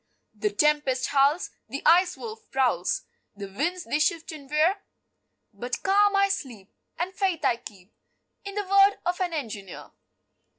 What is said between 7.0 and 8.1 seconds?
faith I keep